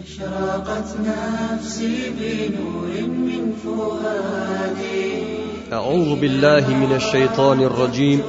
[0.00, 8.20] Shrakat nafsi bëj nërin min fuhati Aunghë billahi min e shqeitanin rëgjim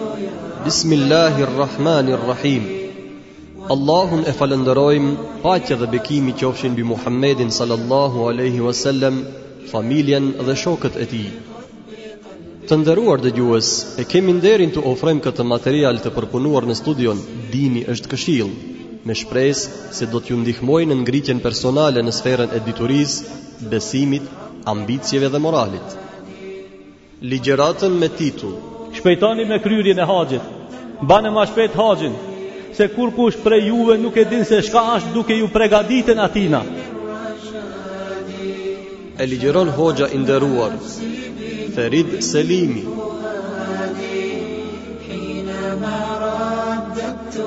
[0.65, 2.63] Bismillahirrahmanirrahim
[3.75, 5.11] Allahun e falëndërojmë
[5.45, 9.15] Paqë dhe bekimi qofshin bëj Muhammedin sallallahu aleyhi wasallam
[9.71, 11.23] familjen dhe shokët e ti
[12.67, 13.69] Të ndëruar dhe gjuës
[14.03, 17.19] E kemi nderin të ofrem këtë material të përpunuar në studion
[17.55, 18.51] Dini është këshilë
[19.03, 19.63] me shpresë
[19.97, 23.39] se do t'ju ndihmojnë në ngritjen personale në sferën e diturisë,
[23.71, 24.27] besimit,
[24.73, 25.95] ambicjeve dhe moralit.
[27.21, 28.55] Ligjeratën me titull
[28.97, 32.15] Shpejtani me kryrjen e haqët Banë ma shpejt haqën
[32.75, 36.63] Se kur kush prej juve nuk e din se shka ashtë duke ju pregaditën atina
[39.21, 40.73] E ligjeron hoqëa inderuar
[41.75, 42.83] Ferid Selimi
[45.05, 46.09] Hina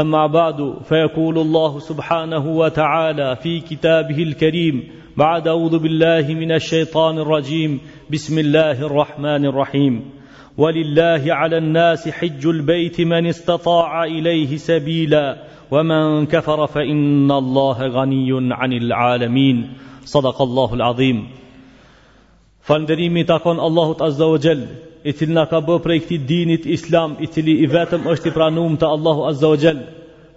[0.00, 7.80] أما بعد فيقول الله سبحانه وتعالى في كتابه الكريم بعد أعوذ بالله من الشيطان الرجيم
[8.10, 10.10] بسم الله الرحمن الرحيم
[10.58, 15.36] ولله على الناس حج البيت من استطاع إليه سبيلا
[15.70, 19.72] ومن كفر فإن الله غني عن العالمين
[20.04, 21.28] صدق الله العظيم
[22.62, 24.66] فاندريمي تقن الله عز وجل
[25.06, 28.32] i cili na ka bë prej këtij dinit islam i cili i vetëm është i
[28.34, 29.82] pranuar te Allahu Azza wa Jall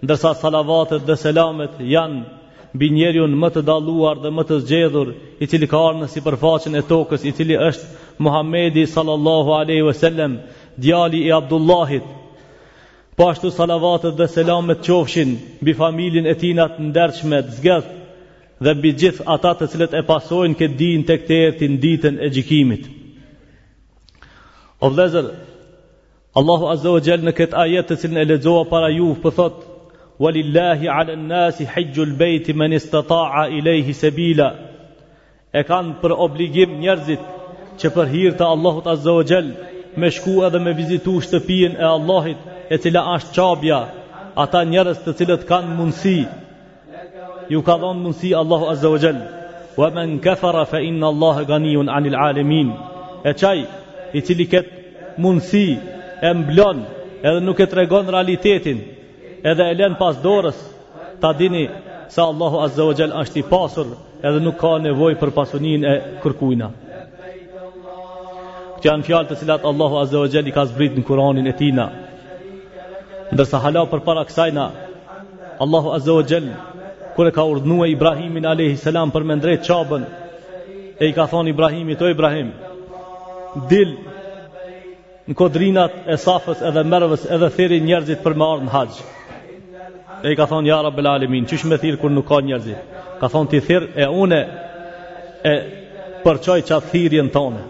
[0.05, 2.19] ndërsa salavatet dhe selamet janë
[2.75, 5.07] mbi njeriu më të dalluar dhe më të zgjedhur
[5.43, 7.87] i cili ka ardhur në sipërfaqen e tokës i cili është
[8.27, 10.37] Muhamedi sallallahu alaihi wasallam
[10.85, 12.05] djali i Abdullahit
[13.17, 15.31] po ashtu salavatet dhe selamet qofshin
[15.63, 17.81] mbi familjen e tij të ndershme të
[18.67, 22.33] dhe mbi gjithë ata të cilët e pasojnë këtë din të këtë e ditën e
[22.37, 22.83] gjikimit.
[24.81, 25.25] O vlezër,
[26.39, 29.55] Allahu Azza wa Jalla në këtë ajet të cilën e lexova para ju, po thot:
[30.23, 34.47] "Walillahi 'ala an-nasi hajju al istata'a ilayhi sabila."
[35.53, 37.23] E kanë për obligim njerëzit
[37.79, 38.45] që për hir të
[38.93, 39.49] Azza wa Jall
[39.97, 42.37] me shku edhe me vizitu shtëpijën e Allahit,
[42.69, 43.79] e cila është çabja,
[44.43, 46.19] ata njerëz të cilët kanë mundësi.
[47.53, 49.21] Ju ka dhënë mundësi Allahu Azza wa Jall.
[49.79, 49.89] "Wa
[50.25, 52.69] kafara fa inna Allaha ghaniyun 'anil 'alamin."
[53.29, 53.59] E çaj,
[54.17, 55.65] i cili ketë mundsi
[56.25, 56.83] e mblon
[57.23, 58.81] edhe nuk e tregon realitetin
[59.51, 60.57] edhe e lën pas dorës
[61.21, 61.65] ta dini
[62.13, 63.87] se Allahu azza wa jall është i pasur
[64.27, 66.69] edhe nuk ka nevojë për pasunin e kërkuina
[68.79, 71.57] Këtë janë fjalë të cilat Allahu azza wa jall i ka zbrit në Kur'anin e
[71.61, 71.87] tij na
[73.33, 74.69] ndërsa hala për para kësaj na
[75.63, 76.47] Allahu azza wa jall
[77.17, 80.03] kur e ka e Ibrahimin alayhi salam për me ndrejt çabën
[81.01, 82.68] e i ka thonë Ibrahimit o Ibrahim, Ibrahim
[83.69, 83.95] dil
[85.29, 89.07] në kodrinat e safës edhe mërëvës edhe thiri njerëzit për më ardhë në haqë.
[90.25, 92.97] E i ka thonë, jara belalimin, Alimin, me thirë kur nuk ka njerëzit?
[93.19, 94.39] Ka thonë, ti thirë e une
[95.43, 95.53] e
[96.25, 97.61] përqoj qatë thirjen tonë.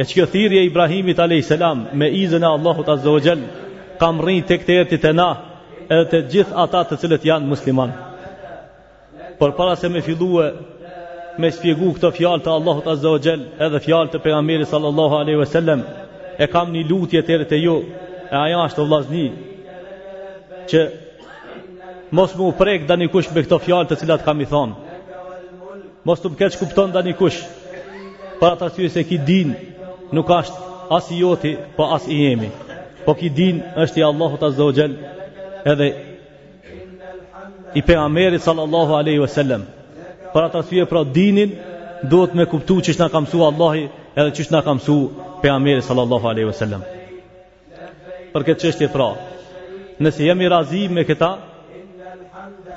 [0.00, 1.50] E që kjo thirje Ibrahimit a.s.
[2.00, 3.38] me izën e Allahut a.s.
[4.00, 5.28] kam rinjë të këtë jetit e na
[5.90, 7.90] edhe të gjithë ata të cilët janë musliman.
[9.38, 10.48] Por para se me fillu e
[11.40, 15.38] me shpjegu këto fjalë të Allahut Azza wa Jell, edhe fjalë të pejgamberit sallallahu alaihi
[15.40, 15.80] wasallam.
[16.38, 17.76] E kam një lutje të te ju,
[18.32, 19.26] e aja është o vllazni,
[20.70, 20.80] që
[22.16, 24.74] mos më uprek dani kush me këto fjalë të cilat kam i thon.
[26.04, 27.40] Mos të më keç kupton dani kush.
[28.40, 29.48] Për atë arsye se ki din
[30.12, 30.60] nuk është
[30.96, 32.50] as i joti, po as i jemi.
[33.04, 34.94] Po ki din është i Allahut Azza wa Jell,
[35.64, 35.88] edhe
[37.74, 39.62] i pejgamberit sallallahu alaihi wasallam
[40.32, 41.52] për atë arsye pra dinin
[42.12, 43.82] duhet me kuptu që shna kam su Allahi
[44.20, 46.82] edhe që shna kamësu su pe Ameri sallallahu aleyhi ve sellem.
[48.32, 49.10] Për këtë qështje pra,
[50.02, 51.30] nëse jemi razi me këta,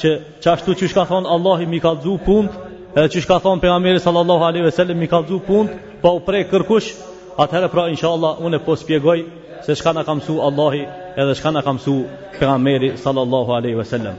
[0.01, 0.11] që
[0.45, 2.51] qashtu që shka thonë Allahi mi ka dzu punt,
[2.95, 5.71] edhe që shka thonë pe Ameri sallallahu aleyhi ve sellem mi ka dzu punt,
[6.01, 6.91] pa po u prej kërkush,
[7.39, 9.19] atëherë pra insha Allah unë e po spjegoj
[9.67, 10.85] se shka na kamësu Allahi
[11.21, 11.79] edhe shka na kam
[12.39, 14.15] pe Ameri sallallahu aleyhi ve sellem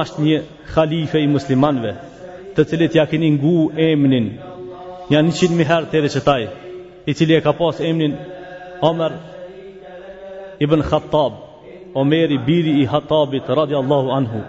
[0.00, 0.38] është një
[0.74, 1.92] khalife i muslimanve,
[2.54, 3.52] të cilit ja keni ngu
[3.92, 4.26] emnin,
[5.12, 6.42] një një qitë miherë të reqetaj,
[7.08, 8.14] i cili e ka pas emnin
[8.88, 9.12] Omer
[10.64, 11.32] ibn Khattab,
[12.00, 14.40] Omer i biri i Khattabit, radiallahu anhu,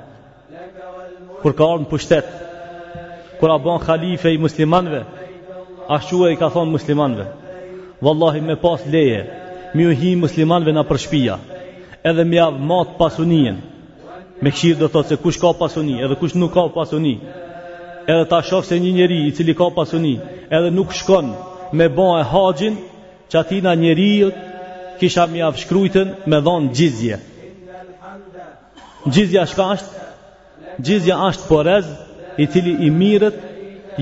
[1.44, 2.28] kur ka orën pushtet,
[3.40, 5.02] kur a ban khalife i muslimanve,
[6.00, 7.26] ashtuaj i ka thonë muslimanve,
[8.06, 9.22] vallahi me pas leje,
[9.76, 11.40] mi u hi muslimanve na përshpia,
[12.10, 13.58] edhe mi avë matë pasunien,
[14.45, 17.13] Me këshirë do thotë se kush ka pasoni, edhe kush nuk ka pasoni.
[18.16, 20.13] Edhe ta shof se një njeri i cili ka pasoni,
[20.57, 21.31] edhe nuk shkon
[21.78, 22.75] me ba e haqin,
[23.30, 24.36] që atina njeriut
[25.00, 27.18] kisha mi afshkrujten me dhonë gjizje.
[29.13, 30.06] Gjizja shka ashtë?
[30.86, 31.86] Gjizja ashtë porez
[32.42, 33.42] i cili i mirët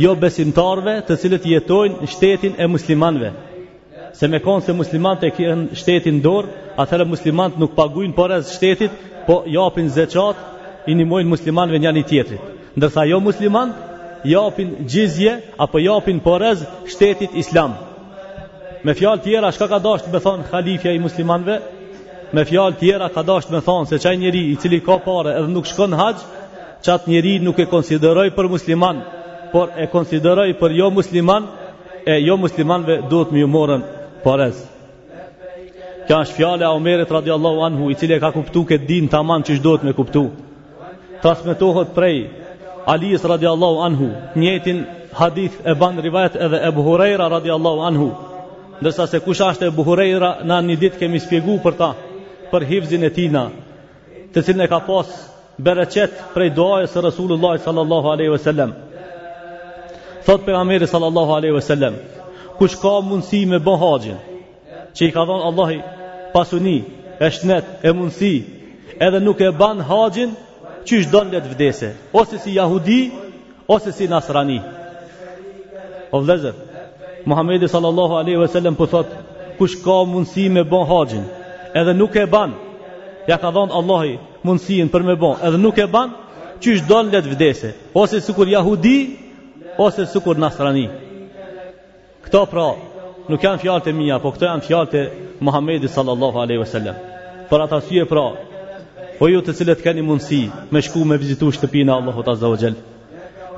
[0.03, 3.31] jo besimtarve të cilët jetojnë shtetin e muslimanve
[4.15, 8.43] se me konë se muslimant e kjerën shtetin dorë, atëherë muslimant nuk paguin për e
[8.47, 8.93] shtetit,
[9.27, 10.37] po japin zeqat,
[10.87, 12.41] i nimojnë muslimanve njani tjetrit.
[12.77, 13.73] Ndërsa jo muslimant,
[14.23, 16.51] japin gjizje, apo japin për e
[16.93, 17.73] shtetit islam.
[18.85, 21.59] Me fjalë tjera, shka ka dashtë me thonë khalifja i muslimanve,
[22.35, 25.49] me fjalë tjera ka dashtë me thonë se qaj njeri i cili ka pare edhe
[25.51, 26.23] nuk shkon haqë,
[26.85, 29.01] qatë njeri nuk e konsideroj për musliman,
[29.51, 31.49] por e konsideroj për jo musliman,
[32.05, 33.81] e jo muslimanve duhet me ju morën
[34.25, 34.57] Fares.
[36.09, 39.43] Kja është fjale a omerit radiallahu anhu, i cilje ka kuptu këtë din të ç'i
[39.45, 40.23] që është dohet me kuptu.
[41.23, 42.15] Transmetohet prej
[42.93, 44.07] Alijës radiallahu anhu,
[44.41, 44.81] njëtin
[45.17, 48.07] hadith e ban rivayet edhe e buhurejra radiallahu anhu.
[48.81, 51.89] Ndërsa se kush është e buhurejra, na një dit kemi spjegu për ta,
[52.51, 53.45] për hivzin e tina,
[54.33, 55.09] të cilën e ka pas
[55.65, 58.71] bereqet prej duajës e Rasulullah sallallahu alaihi wasallam.
[58.73, 60.21] sellem.
[60.25, 62.24] Thot për sallallahu alaihi wasallam, sellem,
[62.57, 64.39] kush ka mundësi me bë haxhin
[64.95, 65.79] që i ka dhënë Allahi
[66.33, 66.77] pasuni
[67.25, 68.33] e shnet e mundësi
[69.07, 70.31] edhe nuk e ban haxhin
[70.87, 71.89] qysh don let vdese
[72.21, 73.01] ose si jahudi
[73.75, 74.59] ose si nasrani
[76.13, 76.55] o vëllezër
[77.29, 79.09] Muhamedi sallallahu alaihi wasallam po thot
[79.59, 81.25] kush ka mundësi me bë haxhin
[81.81, 82.55] edhe nuk e ban
[83.27, 84.17] ja ka dhënë Allahi
[84.47, 86.15] mundësinë për me bë edhe nuk e ban
[86.63, 87.73] qysh don let vdese
[88.03, 88.97] ose sikur jahudi
[89.87, 90.87] ose sikur nasrani
[92.25, 92.67] Këto pra,
[93.29, 95.01] nuk janë fjalët e mia, po këto janë fjalët e
[95.45, 96.95] Muhamedit sallallahu alaihi wasallam.
[97.49, 98.23] Për ata syje pra,
[99.19, 100.39] po ju të cilët keni mundësi
[100.73, 102.77] me shku me vizitu shtëpinë Allahut azza wa jall.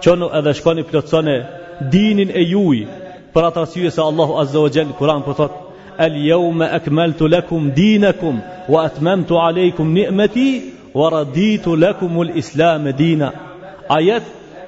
[0.03, 1.36] Çon edhe shkoni plotësoni
[1.93, 2.81] dinin e juaj
[3.33, 5.65] për ata se Allahu azza wa jall Kur'an po thotë
[6.05, 8.36] El jaume akmeltu lakum dinakum
[8.74, 10.50] wa atmemtu alejkum ni'meti
[10.93, 13.31] wa raditu lakum ul islam e dina.
[13.89, 14.24] Ajet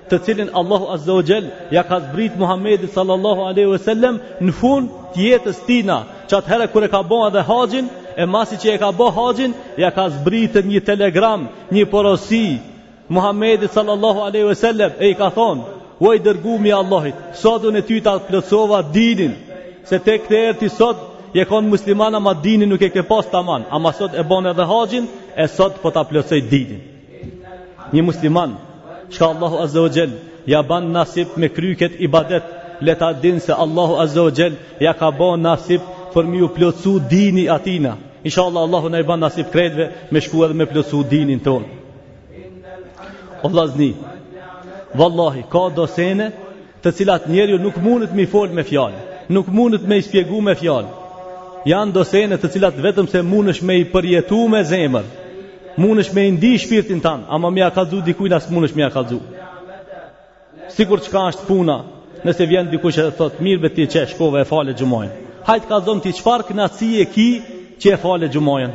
[0.09, 4.87] të cilin Allahu Azza wa Jall ja ka zbrit Muhammedit sallallahu alaihi wasallam në fund
[5.15, 5.97] të jetës tina,
[6.51, 7.85] herë kur e ka bën edhe haxhin,
[8.23, 9.51] e masi që e ka bënë haxhin,
[9.83, 11.39] ja ka zbritë një telegram,
[11.73, 12.45] një porosi
[13.17, 15.61] Muhammedi sallallahu alaihi wasallam e i ka thonë:
[16.03, 19.33] "Uaj dërgumi i Allahit, sotën e ty ta plotsova dinin,
[19.89, 20.97] se te këtë erë ti sot
[21.33, 24.65] je kon musliman ama dinin nuk e ke pas tamam, ama sot e bën edhe
[24.73, 26.81] haxhin, e sot po ta plotsoj dinin."
[27.93, 28.51] Një musliman,
[29.09, 30.07] Shka Allahu Azza wa
[30.45, 32.43] Ja ban nasip me kryket i badet
[32.81, 34.31] Leta din se Allahu Azza wa
[34.81, 35.81] Ja ka ban nasip
[36.13, 40.19] Për mi u plëcu dini atina Insha Allah Allahu na i ban nasip kredve Me
[40.21, 41.63] shku edhe me plëcu dinin ton
[43.43, 43.93] O vlazni
[44.95, 46.31] Wallahi ka dosene
[46.83, 50.55] Të cilat njeri nuk mundet mi fol me fjallë Nuk mundet me i shpjegu me
[50.55, 50.97] fjallë
[51.69, 55.03] Janë dosene të cilat vetëm se mundesh me i përjetu me zemër
[55.79, 59.19] Munësh me ndi shpirtin tan, ama më ja kallzu dikujt as mundesh më ja kallzu.
[60.77, 61.77] Sikur çka është puna,
[62.27, 65.11] nëse vjen dikush e thot mirë be ti çe shkove e fale xhumojën.
[65.47, 67.29] Hajt kallzon ti çfarë knaci e ki
[67.81, 68.71] që e fale xhumojën.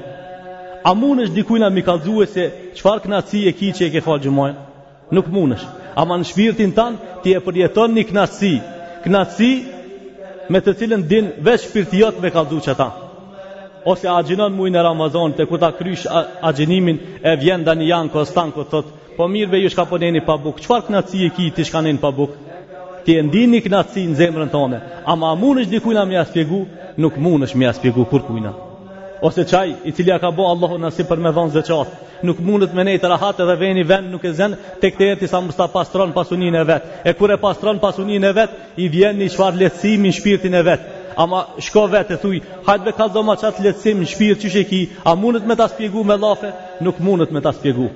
[0.88, 2.44] A munësh dikujt na mi kallzuë se
[2.80, 4.56] çfarë knaci e ki që e ke fal xhumojën?
[5.16, 5.64] Nuk munësh,
[6.00, 6.92] Ama në shpirtin tan
[7.22, 8.54] ti e përjeton një knaci,
[9.04, 9.52] knaci
[10.50, 12.88] me të cilën din veç shpirti jot me kallzuç ata
[13.84, 16.06] ose agjinon mujnë e Ramazan, të ku ta krysh
[16.48, 16.96] agjinimin,
[17.28, 18.88] e vjen dhe një janë kostan, ku thot,
[19.18, 21.80] po mirë ve ju shka po neni pa buk qëfar knaci e ki ti shka
[21.86, 22.32] neni pa buk
[23.04, 26.62] Ti e një knaci në zemrën tone, ama mund është dikujna mja spjegu,
[26.96, 28.54] nuk mund është mja spjegu, kur kujna.
[29.20, 32.84] Ose qaj, i cilja ka bo Allahu nësi për me dhonë zëqatë, nuk mundet me
[32.84, 36.56] nejtë rahat edhe veni vend nuk e zen të këtë jeti sa mësta pastron pasunin
[36.56, 37.02] e vetë.
[37.04, 40.64] E kur e pastron pasunin e vetë, i vjen një qfar letësimi në shpirtin e
[40.70, 44.50] vetë ama shko vetë e thuj, hajtë me kaldo ma qatë letësim në shpirë që
[44.54, 46.50] shiki, a mundet me ta spjegu me lafe?
[46.86, 47.88] Nuk mundet me ta spjegu.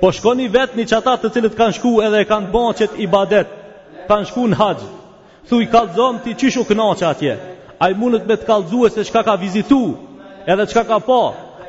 [0.00, 3.52] Po shkoni vetë një çata të cilët kanë shku edhe kanë bënë çet i badet,
[4.08, 4.90] kanë shku në haqë.
[5.50, 7.36] Thuj, kaldo ti çish u knaqë atje?
[7.82, 9.80] A i mundet me të kaldo se shka ka vizitu,
[10.52, 11.22] edhe shka ka pa,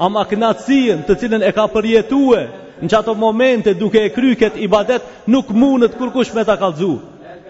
[0.08, 2.42] ama kënaqësinë të cilën e ka përjetue,
[2.82, 6.92] në qato momente duke e kryket i badet, nuk mundet kur me ta kaldo.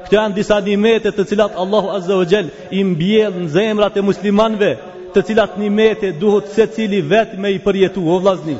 [0.03, 4.03] Këto janë disa nimete të cilat Allahu Azza wa Jall i mbjell në zemrat e
[4.03, 4.71] muslimanëve,
[5.15, 8.57] të cilat nimete duhet secili vetë me i përjetu o vllazni.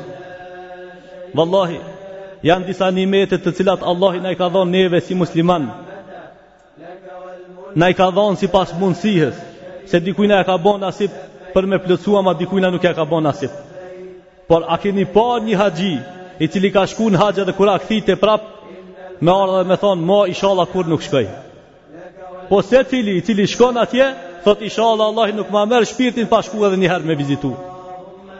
[1.36, 1.80] Wallahi,
[2.48, 5.68] janë disa nimete të cilat Allahu na i ka dhënë neve si musliman.
[7.76, 11.12] Na i ka dhënë sipas mundësisë, se dikujt na e ka bën nasip
[11.54, 13.52] për me plotësua, ma dikujt na nuk e ka bën nasip.
[14.48, 15.92] Por a keni pa një haxhi
[16.44, 18.42] i cili ka shku në haxhe dhe kur a kthi te prap
[19.20, 21.26] me ardhe dhe me thonë, ma ishala kur nuk shkoj.
[22.48, 24.06] Po se cili, i cili shkon atje,
[24.44, 27.52] thot ishala Allah nuk ma merë shpirtin pa shku edhe njëherë me vizitu.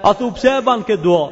[0.05, 1.23] A thu pse e banë këtë dua?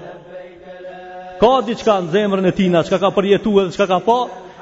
[1.42, 4.18] Ka diçka në zemrën e tina, qka ka përjetu edhe qka ka pa,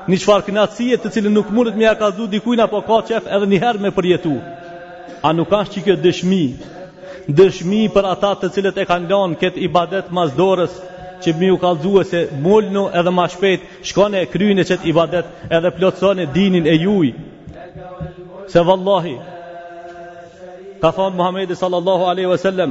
[0.09, 3.47] një qfar kënatësie të cilë nuk mundet me ja dhu dikujna, po ka qef edhe
[3.53, 4.33] njëherë me përjetu.
[5.23, 6.43] A nuk ashtë që këtë dëshmi,
[7.39, 10.75] dëshmi për ata të cilët e kanë lanë këtë ibadet mazdorës,
[11.25, 11.71] që mi u ka
[12.11, 15.25] se mulno edhe më shpejt shkone e kryen e çet ibadet
[15.57, 17.11] edhe plotsoni dinin e juaj.
[18.53, 19.15] Se vallahi
[20.83, 22.71] ka thonë Muhammedi sallallahu alaihi wasallam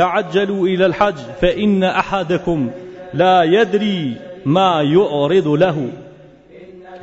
[0.00, 2.60] ta'ajjalu ila al-hajj fa in ahadakum
[3.20, 3.98] la jedri
[4.54, 5.86] ma yu'ridu lahu.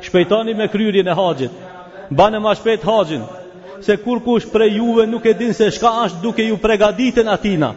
[0.06, 1.50] Shpejtoni me kryrin e haxhit.
[2.18, 3.24] Banë më shpejt haxhin.
[3.86, 7.70] Se kur kush prej juve nuk e din se shka është duke ju pregaditën atina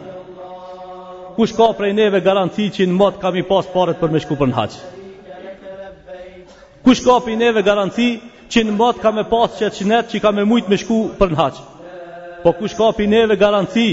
[1.40, 4.36] kush ka prej neve garanti që në mod kam i pas parët për me shku
[4.36, 4.74] për në haq
[6.84, 8.08] kush ka prej neve garanti
[8.52, 10.98] që në mod kam e pas që të qënet që kam e mujt me shku
[11.20, 11.60] për në haq
[12.42, 13.86] po kush ka prej neve garanti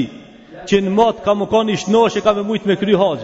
[0.72, 3.24] që në mod kam u ka një shno që kam e mujt me kry haq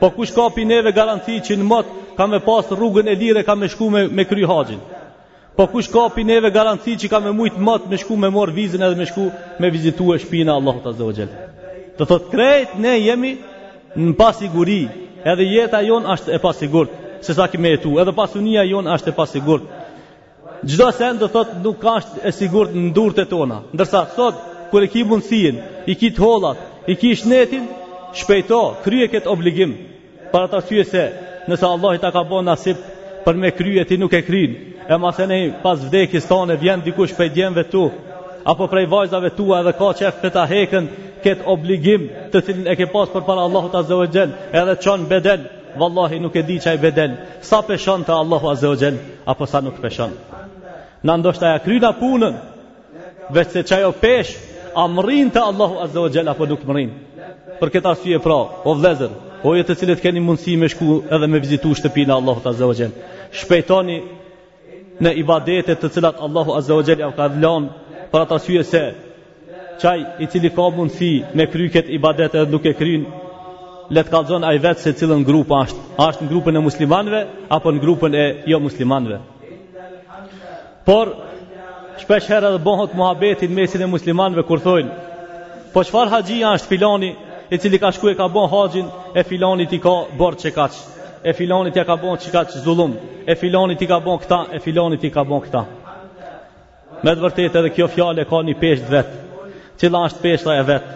[0.00, 3.44] po kush ka prej neve garanti që në mod kam e pas rrugën e lire
[3.50, 4.72] kam e shku me, me kry haq
[5.60, 8.56] po kush ka prej neve garanti që kam e mujt mod me shku me mor
[8.62, 9.28] vizën edhe me shku
[9.60, 11.44] me vizitu e shpina Allah të zdo gjelë
[11.96, 13.34] Të thot krejt ne jemi
[13.96, 14.80] në pasiguri,
[15.32, 16.90] edhe jeta jon është e pasigurt,
[17.24, 19.62] se sa e tu, edhe pasunia jon është e pasigurt.
[20.66, 23.62] Çdo sen do thot nuk ka është e sigurt në durtet tona.
[23.72, 24.34] Ndërsa thot
[24.70, 27.64] kur e ki mundsinë, i ki të hollat, i ki shnetin,
[28.20, 29.72] shpejto, krye kët obligim.
[30.32, 31.04] Para ta thyesë se
[31.48, 32.76] nëse Allah i ta ka bën nasip
[33.24, 34.54] për me krye ti nuk e kryin,
[34.88, 37.88] E masenej pas vdekis tonë vjen dikush pe djemve tu,
[38.46, 40.88] apo prej vajzave tua edhe ka qef me ta heken,
[41.24, 45.06] kët obligim të cilin e ke pas për para Allahut Azza wa Jell, edhe çon
[45.10, 45.42] bedel,
[45.78, 47.12] vallahi nuk e di çaj bedel.
[47.40, 50.10] Sa peshon te Allahu Azza wa Jell, apo sa nuk peshon.
[51.02, 52.34] Na ndoshta ja kryna punën.
[53.30, 54.30] veç se çajo pesh,
[54.96, 56.90] mërin të Allahu Azza wa Jell apo nuk mrin.
[57.60, 58.38] Për këtë arsye pra,
[58.68, 59.10] o vlezër
[59.46, 62.66] o ju të cilët keni mundësi me shku edhe me vizitu shtëpina Allahu Allahut Azza
[62.70, 62.94] wa Jell.
[63.40, 63.98] Shpejtoni
[65.02, 67.68] në ibadete të cilat Allahu Azza wa Jell ja ka dhënë
[68.12, 68.80] për atë arsye se
[69.82, 73.04] çaj i cili ka mundsi me kryqet ibadet edhe nuk e kryjn
[73.94, 77.20] le të kallëzon ai vetë se cilën grup është është në grupin e muslimanëve
[77.56, 79.18] apo në grupin e jo muslimanëve
[80.88, 81.12] por
[82.02, 84.98] shpesh herë edhe bëhet muhabeti në mesin e muslimanëve kur thonë
[85.74, 87.12] po çfarë haxhia është filani
[87.54, 88.86] i cili ka shkuar ka bën haxhin
[89.18, 90.74] e filanit i ka borxh e kaç
[91.28, 92.92] e filanit ja ka bën çikaç zullum
[93.26, 95.62] e filanit i ka bën këta e filanit i ka bën këta
[97.06, 99.12] Me të vërtet edhe kjo fjale ka një pesht vet
[99.78, 100.86] Qila është peshta e vet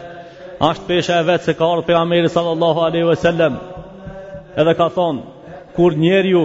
[0.68, 3.58] Ashtë peshta e vet se ka arë për Ameri sallallahu aleyhu e sellem
[4.58, 5.22] Edhe ka thonë
[5.76, 6.42] Kur njeri ju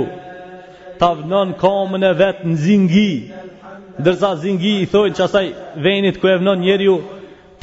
[1.01, 3.10] Ta vënën kamën e vet në zingi
[4.05, 5.48] Dërsa zingi i thojnë që asaj
[5.88, 7.00] Venit ku e vënën njeri ju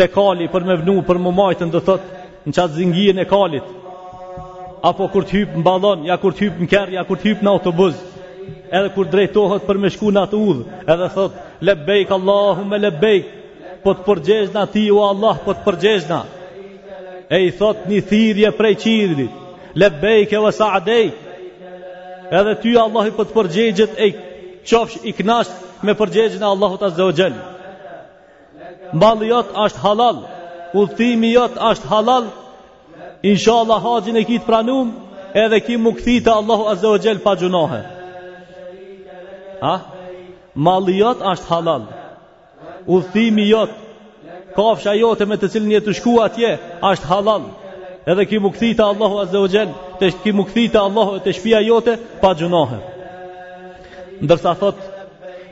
[0.00, 3.28] Te kali për me vënu për më majtën Dë thotë në qatë zingi e në
[3.30, 3.70] kalit
[4.90, 7.28] Apo kur të hypë në balon Ja kur të hypë në kerë Ja kur të
[7.30, 8.08] hypë në autobuzë
[8.78, 13.26] edhe kur drejtohet për me shku në atë udhë, edhe thot, lebejk Allahu me lebejk,
[13.84, 16.20] po të përgjezna ti o Allah, po të përgjezna.
[17.36, 18.74] E i thot një thirje prej
[19.20, 19.28] le
[19.82, 21.14] lebejk e vësa adejk,
[22.38, 24.08] edhe ty Allah i po të përgjegjet e
[24.68, 25.52] qofsh i knasht
[25.84, 27.36] me përgjegjën e Allahut Azza wa Jall.
[28.92, 30.16] Mbali jot është halal,
[30.76, 32.24] udhëtimi jot është halal.
[33.22, 34.94] Inshallah haqin e kit pranum,
[35.34, 37.82] edhe ki mukthi te Allahu Azza wa pa gjunohe
[39.64, 39.74] ha?
[40.68, 41.84] Mali jot është halal.
[42.96, 43.72] Udhimi jot,
[44.56, 46.50] kafsha jote me të cilën je të shkuar atje
[46.90, 47.46] është halal.
[48.12, 51.60] Edhe ki mukthi te Allahu Azza wa Jall, te ki mukthi te Allahu te shtëpia
[51.68, 52.80] jote pa xhunohe.
[54.24, 54.80] Ndërsa thot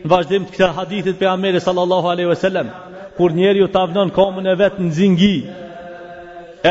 [0.02, 2.68] në vazhdim të këtë hadithit për Ameri sallallahu aleyhi ve sellem
[3.16, 5.34] kur njeri ju të avnon komën e vetë në zingi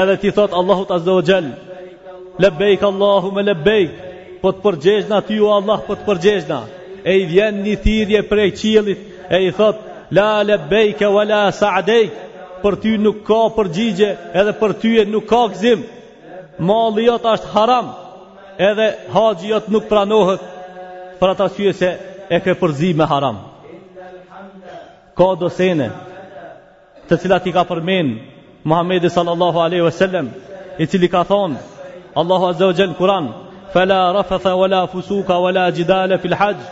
[0.02, 1.50] edhe ti thot Allahu të azdo gjel
[2.44, 3.92] lebejk Allahu me lebejk
[4.42, 6.60] po të përgjeshna ty ju Allah po të përgjeshna
[7.10, 9.00] e i vjen një thirje prej qilit,
[9.36, 9.80] e i thot,
[10.18, 12.28] la le bejke, wa la saadejke,
[12.62, 15.86] për ty nuk ka përgjigje, edhe për ty e nuk ka këzim,
[16.70, 17.88] mali jot është haram,
[18.70, 20.44] edhe haji jot nuk pranohet,
[21.20, 21.90] për atë asyje se
[22.30, 23.42] e ke përzi me haram.
[25.18, 25.90] Ka dosene,
[27.10, 28.14] të cilat i ka përmen,
[28.70, 30.30] Muhammedi sallallahu aleyhi ve sellem,
[30.78, 31.58] i cili ka thonë,
[32.22, 33.34] Allahu azza wa Kur'an,
[33.74, 36.68] fala rafatha wala fusuka wala gjidale fil haqë,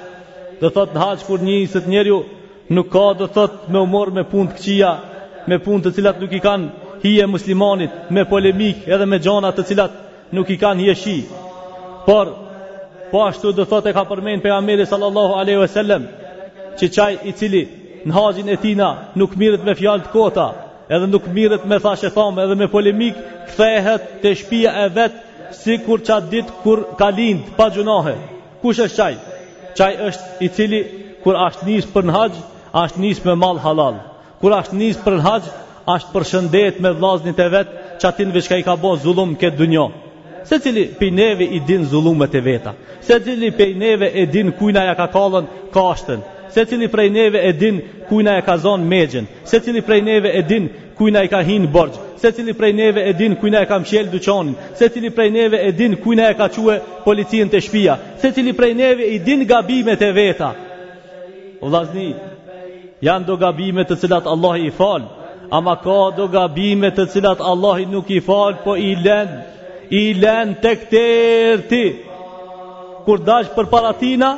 [0.61, 2.17] dhe thot në haqë kur një iset njerëju
[2.77, 4.91] nuk ka dhe thot me umor me pun të këqia,
[5.47, 6.67] me pun të cilat nuk i kanë
[7.03, 9.93] hije muslimanit, me polemik edhe me gjonat të cilat
[10.33, 11.17] nuk i kanë hije shi.
[12.07, 12.33] Por,
[13.11, 16.03] po ashtu dhe thot e ka përmen për Ameri sallallahu aleyhu e sellem,
[16.79, 17.63] që qaj i cili
[18.07, 20.47] në haqin e tina nuk mirët me fjalë të kota,
[20.95, 23.15] edhe nuk mirët me thashe thamë edhe me polemik,
[23.51, 28.15] kthehet të shpia e vetë si kur qatë ditë kur ka lindë pa gjunahe.
[28.61, 29.13] Kush është qaj
[29.77, 30.79] qaj është i cili
[31.23, 32.43] kur ashtë nis për në haqë,
[32.83, 33.99] ashtë njësë me mall halal.
[34.41, 35.53] Kur ashtë nis për në haqë,
[35.95, 39.87] ashtë për shëndet me vllaznit e vetë që veçka i ka bo zullum këtë dënjo.
[40.47, 42.73] Se cili pej neve i din zulumet e veta.
[43.03, 46.19] Se cili pej neve e din kujna ja ka kalën kashtën
[46.49, 50.29] se cili prej neve e din kujna e ka zonë megjen, se cili prej neve
[50.37, 53.65] e din kujna e ka hinë borgjë, se cili prej neve e din kujna e
[53.67, 57.61] ka mshjel duqonin, se cili prej neve e din kujna e ka quë policin të
[57.67, 60.53] shpia, se cili prej neve i din gabimet e veta.
[61.61, 61.71] O
[63.01, 65.07] janë do gabimet të cilat Allah i falë,
[65.51, 69.37] ama ka do gabimet të cilat Allah i nuk i falë, po i lenë,
[69.89, 71.85] i lenë të këtërti.
[73.05, 74.31] Kur dash për paratina,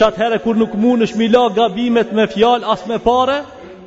[0.00, 3.38] qatë herë kur nuk mund është mila gabimet me fjalë as me pare,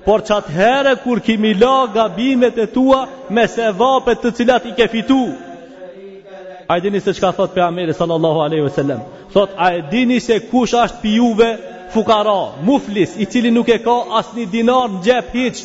[0.06, 4.76] por qatë herë kur ki mila gabimet e tua me se vapet të cilat i
[4.78, 5.22] ke fitu.
[6.72, 9.00] A e dini se qka thot për Ameri sallallahu aleyhi ve sellem?
[9.34, 11.50] Thot, a e dini se kush ashtë pi juve
[11.94, 15.64] fukara, muflis, i cili nuk e ka as një dinar në gjep hiqë?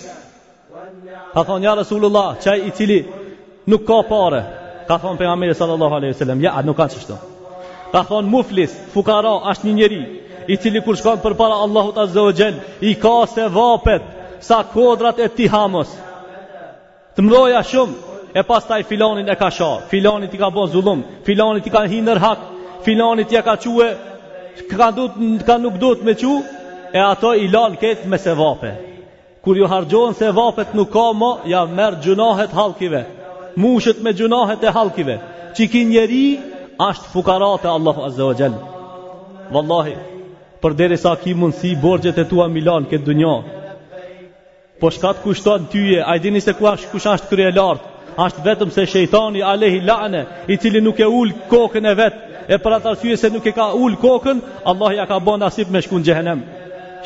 [1.34, 2.98] Ka thonë, ja Resulullah, qaj i cili
[3.70, 4.40] nuk ka pare,
[4.88, 7.18] ka thonë për Ameri sallallahu aleyhi ve sellem, ja, nuk ka qështë do.
[7.92, 10.02] Ka thonë, muflis, fukara, ashtë një njeri,
[10.48, 14.02] i cili kur shkon për para Allahut Azza wa Jell, i ka se vapet
[14.46, 15.90] sa kodrat e ti hamos.
[17.14, 17.96] Të mdoja shumë,
[18.38, 21.82] e pas taj filanin e ka sha, filanin ti ka bon zulum, filanin ti ka
[21.90, 22.40] hi nër hak,
[22.84, 22.96] ti
[23.44, 23.88] ka quë,
[24.70, 24.88] ka,
[25.46, 26.37] ka nuk dut me quë,
[26.92, 28.34] e ato i lan ketë me se
[29.42, 33.04] Kur ju hargjohen se vapet nuk ka mo, ja merë gjunahet halkive,
[33.56, 35.20] mushet me gjunahet e halkive,
[35.54, 36.40] që ki njeri,
[36.78, 38.54] ashtë fukarate Allahu Azza wa Jall.
[39.52, 39.96] Wallahi
[40.62, 43.35] për deri sa ki mundësi borgjet e tua milan këtë dunja.
[44.81, 47.94] Po shkat kushton tyje, a i dini se ku ashtë kush ashtë krye lartë,
[48.25, 52.23] ashtë vetëm se shejtani alehi lane, i cili nuk e ullë kokën e vetë,
[52.55, 55.73] e për atë arsye se nuk e ka ullë kokën, Allah ja ka bënë asip
[55.75, 56.44] me shku në gjehenem.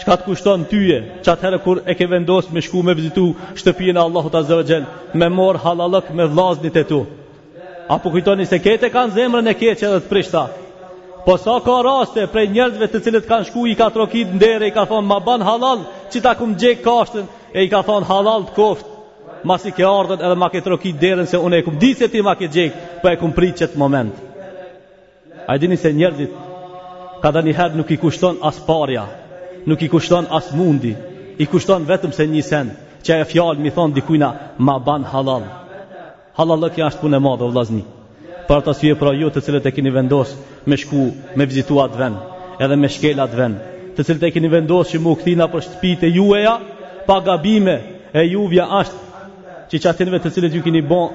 [0.03, 4.29] Shkat kushton tyje, që atëherë kur e ke vendosë me shku me vizitu e Allahu
[4.33, 4.85] të zëvëgjel,
[5.15, 7.01] me morë halalëk me vlaznit e tu.
[7.88, 10.47] Apo kujtoni se kete kanë zemrën e keqe dhe të prishta,
[11.23, 14.67] Po sa ka raste prej njerëzve të cilët kanë shku i ka trokit në dere,
[14.71, 18.09] i ka thonë ma ban halal, që ta kumë gjek kashtën, e i ka thonë
[18.11, 18.91] halal të koftë.
[19.47, 22.23] Masi ke ardhët edhe ma ke trokit derën se une e kumë di se ti
[22.27, 24.11] ma ke gjek, po e kumë pritë qëtë moment.
[25.47, 26.35] A i dini se njerëzit,
[27.23, 29.05] ka da njëherë nuk i kushton as parja,
[29.67, 30.95] nuk i kushton as mundi,
[31.43, 32.75] i kushton vetëm se një sen,
[33.07, 35.47] që e fjalë mi thonë dikujna ma ban halal.
[36.39, 37.85] Halal lëkja është punë e madhe, vlazni
[38.53, 40.35] para të asyje pra ju jo të cilët e keni vendos
[40.69, 41.05] me shku,
[41.38, 42.17] me vizitu atë vend,
[42.61, 43.61] edhe me shkel atë vend,
[43.97, 46.43] të cilët e keni vendos që mu kthina për shtëpitë e
[47.07, 47.77] pa gabime
[48.12, 48.99] e juvja ashtë,
[49.71, 51.09] që që të cilët ju keni bën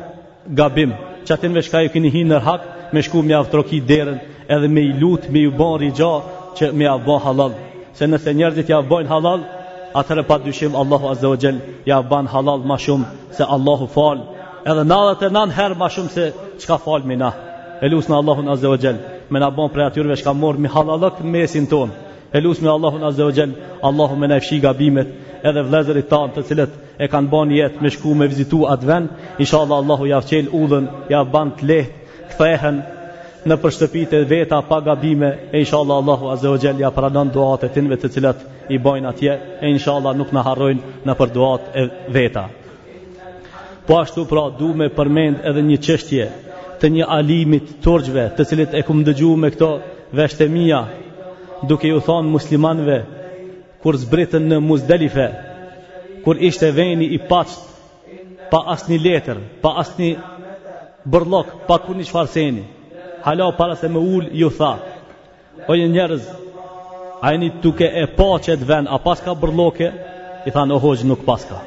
[0.57, 0.91] gabim,
[1.25, 2.61] që shka ju keni hinë në hak,
[2.93, 4.17] me shku me avtroki derën,
[4.49, 6.13] edhe me i lut, me ju bon rigja,
[6.57, 7.53] që me avba halal,
[7.93, 9.45] se nëse njerëzit ja bojnë halal,
[9.93, 13.05] atëre pa dyshim Allahu Azza wa Jell ja ban halal ma shumë
[13.37, 14.19] se Allahu fal
[14.67, 16.25] edhe 99 herë ma shumë se
[16.61, 17.33] çka me na.
[17.81, 18.97] E lutna Allahun Azza wa Jall,
[19.29, 21.89] me na bon prej atyrve çka mor mi halalok në mesin ton.
[22.33, 23.51] E lutni Allahun Azza wa Jall,
[23.87, 25.07] Allahumma na fshi gabimet
[25.47, 26.71] edhe vëllezërit tanë të cilët
[27.03, 29.09] e kanë bën jetë me shku me vizitu atë vend,
[29.43, 31.97] inshallah Allahu ja vçel udhën, ja ban të lehtë,
[32.33, 32.75] kthehen
[33.47, 33.71] në për
[34.17, 37.95] e veta pa gabime, e inshallah Allahu Azza wa Jall ja pranon duat e tinve
[38.01, 38.39] të cilët
[38.73, 41.83] i bojnë atje, e inshallah nuk në harrojnë në për duat e
[42.17, 42.45] veta.
[43.85, 46.25] Po ashtu pra du me përmend edhe një qështje,
[46.81, 49.69] të një alimit torgjve të cilit e kumë dëgju me këto
[50.19, 50.81] veshtemija
[51.69, 52.97] duke ju thonë muslimanve
[53.83, 55.27] kur zbritën në muzdelife
[56.25, 57.65] kur ishte veni i pacht
[58.51, 60.11] pa asni letër pa asni
[61.15, 62.65] bërlok pa kur një shfarseni
[63.25, 64.73] halo para se me ullë ju tha
[65.69, 66.25] o një njerëz
[67.27, 69.87] a një tuke e pa që të ven a paska bërloke
[70.47, 71.57] i thanë o nuk paska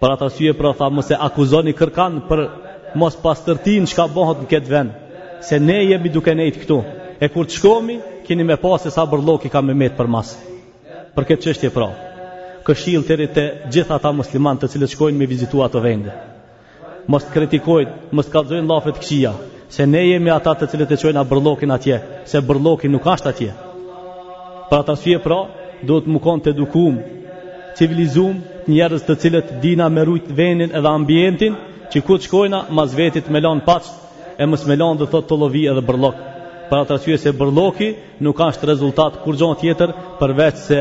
[0.00, 2.40] për atë asyje për a tha mëse akuzoni kërkan për
[2.96, 4.92] mos pastërtin çka bëhet në këtë vend,
[5.44, 6.78] se ne jemi duke nejt këtu.
[7.20, 10.06] E kur të shkomi, keni me pas se sa bërllok i ka me metë për
[10.08, 10.36] mas.
[11.14, 11.88] Për këtë qështje pra.
[12.66, 16.14] Këshil të rritë të gjitha ta musliman të cilët shkojnë me vizitua të vende.
[17.08, 19.30] Mos të kritikojnë, mos të kalzojnë lafet këshia,
[19.72, 21.98] se ne jemi ata të cilët e qojnë a bërlokin atje,
[22.28, 23.50] se bërlokin nuk ashtë atje.
[24.68, 25.40] Pra ta sfje pra,
[25.88, 26.98] do të më konë të edukum,
[27.78, 31.56] civilizum, njerës të cilët dina me rujtë venin edhe ambientin,
[31.92, 33.88] që ku të shkojna, ma zvetit me lanë pats,
[34.40, 36.26] e mës me lanë dhe thot të lovi edhe bërlokë.
[36.68, 37.88] Për atë rësye se bërloki
[38.24, 40.80] nuk ashtë rezultat kur gjonë tjetër përveç se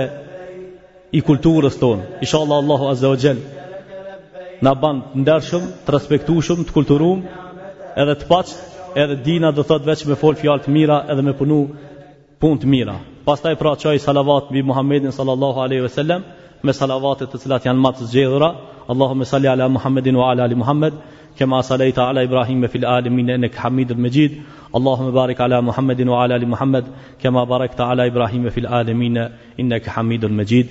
[1.15, 2.05] i kulturës tonë.
[2.25, 7.21] Isha Allah, Allahu Azze o Gjellë, në bandë ndershëm, të respektushëm, të kulturum,
[8.01, 8.57] edhe të pats,
[9.03, 11.61] edhe dina dhe thot veç me fol fjallë të mira edhe me punu
[12.41, 12.97] pun të mira.
[13.25, 16.21] Pas taj pra qaj salavat mbi Muhammedin sallallahu aleyhi ve sellem,
[16.65, 18.47] me salavatet të cilat janë më të zgjedhura.
[18.93, 20.93] Allahumma salli ala Muhammedin wa ala ali Muhammed,
[21.37, 24.31] kama sallaita ala Ibrahim fil alamin innaka Hamidul Majid.
[24.79, 26.85] Allahumma barik ala Muhammedin wa ala ali Muhammed,
[27.21, 29.17] kama barakta ala Ibrahim fil alamin
[29.57, 30.67] innaka Hamidul Majid.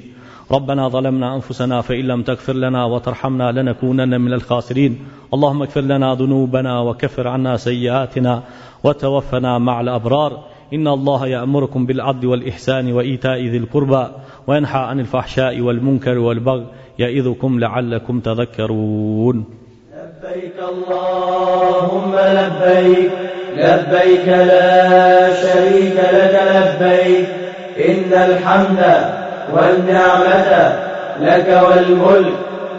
[0.50, 4.98] ربنا ظلمنا أنفسنا فإن لم تغفر لنا وترحمنا لنكونن من الخاسرين
[5.34, 8.42] اللهم اغفر لنا ذنوبنا وكفر عنا سيئاتنا
[8.84, 10.32] وتوفنا مع الأبرار
[10.74, 14.06] إن الله يأمركم بالعدل والإحسان وإيتاء ذي القربى
[14.46, 16.66] وينحى عن الفحشاء والمنكر والبغي
[16.98, 19.44] يئذكم لعلكم تذكرون
[19.92, 23.10] لبيك اللهم لبيك
[23.56, 27.28] لبيك لا شريك لك لبيك
[27.90, 29.10] إن الحمد
[29.54, 30.78] والنعمة
[31.20, 32.32] لك والملك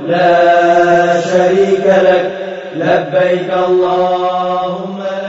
[0.07, 2.37] لا شريك لك
[2.75, 5.26] لبيك اللهم لبيك